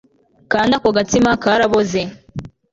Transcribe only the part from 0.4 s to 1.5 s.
kandi ako gatsima